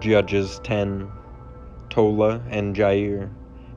[0.00, 1.10] Judges 10
[1.90, 3.30] Tola and Jair.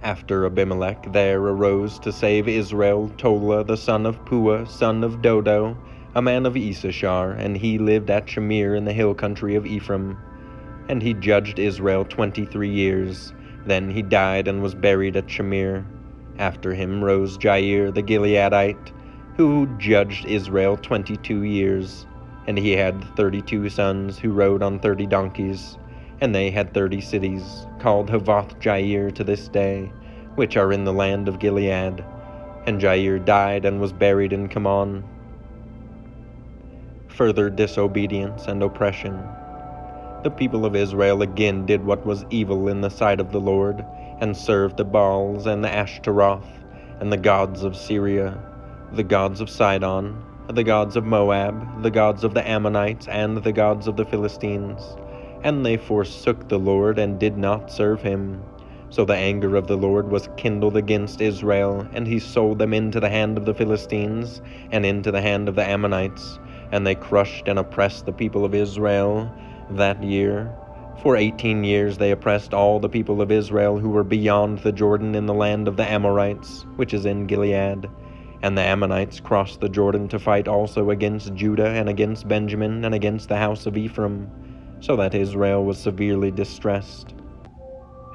[0.04, 5.78] After Abimelech there arose to save Israel Tola the son of Puah, son of Dodo,
[6.14, 10.18] a man of Issachar, and he lived at Shamir in the hill country of Ephraim.
[10.90, 13.34] And he judged Israel twenty three years.
[13.66, 15.86] Then he died and was buried at Shamir.
[16.38, 18.92] After him rose Jair the Gileadite,
[19.38, 22.06] who judged Israel twenty two years.
[22.48, 25.78] And he had thirty two sons who rode on thirty donkeys
[26.22, 29.92] and they had thirty cities, called Havoth Jair to this day,
[30.36, 32.04] which are in the land of Gilead.
[32.66, 35.04] And Jair died and was buried in Kamon.
[37.10, 39.22] Further disobedience and oppression.
[40.24, 43.86] The people of Israel again did what was evil in the sight of the Lord,
[44.20, 46.48] and served the Baals and the Ashtaroth,
[47.00, 48.42] and the gods of Syria,
[48.94, 53.52] the gods of Sidon, the gods of Moab, the gods of the Ammonites, and the
[53.52, 54.96] gods of the Philistines
[55.46, 58.44] and they forsook the Lord and did not serve him.
[58.90, 63.00] So the anger of the Lord was kindled against Israel, and he sold them into
[63.00, 66.40] the hand of the Philistines, and into the hand of the Ammonites,
[66.72, 69.32] and they crushed and oppressed the people of Israel
[69.70, 70.52] that year.
[71.04, 75.14] For eighteen years they oppressed all the people of Israel who were beyond the Jordan
[75.14, 77.88] in the land of the Amorites, which is in Gilead.
[78.42, 82.96] And the Ammonites crossed the Jordan to fight also against Judah and against Benjamin and
[82.96, 84.32] against the house of Ephraim
[84.80, 87.14] so that Israel was severely distressed.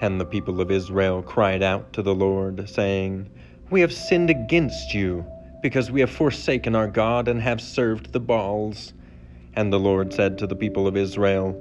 [0.01, 3.29] And the people of Israel cried out to the Lord, saying,
[3.71, 5.27] We have sinned against you,
[5.63, 8.93] because we have forsaken our God and have served the Baals.
[9.55, 11.53] And the Lord said to the people of Israel,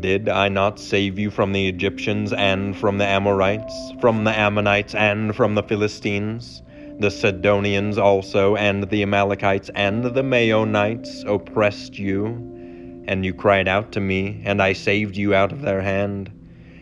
[0.00, 4.94] Did I not save you from the Egyptians and from the Amorites, from the Ammonites
[4.94, 6.62] and from the Philistines?
[7.00, 12.61] The Sidonians also, and the Amalekites and the Maonites oppressed you
[13.06, 16.30] and you cried out to me, and I saved you out of their hand.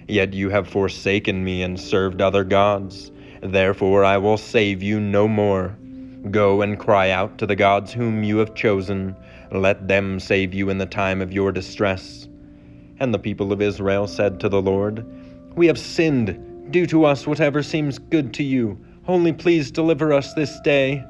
[0.07, 3.11] Yet you have forsaken me and served other gods.
[3.43, 5.77] Therefore I will save you no more.
[6.31, 9.17] Go and cry out to the gods whom you have chosen.
[9.51, 12.29] Let them save you in the time of your distress.
[12.99, 15.07] And the people of Israel said to the Lord,
[15.57, 16.71] We have sinned.
[16.71, 18.79] Do to us whatever seems good to you.
[19.09, 21.03] Only please deliver us this day.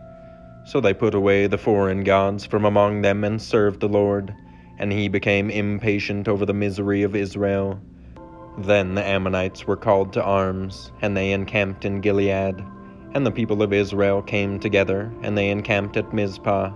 [0.66, 4.32] So they put away the foreign gods from among them and served the Lord
[4.80, 7.78] and he became impatient over the misery of Israel.
[8.56, 12.64] Then the Ammonites were called to arms, and they encamped in Gilead.
[13.12, 16.72] And the people of Israel came together, and they encamped at Mizpah.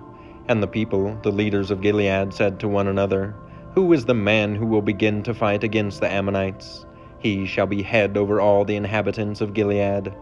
[0.48, 3.34] And the people, the leaders of Gilead, said to one another,
[3.74, 6.84] Who is the man who will begin to fight against the Ammonites?
[7.20, 10.12] He shall be head over all the inhabitants of Gilead.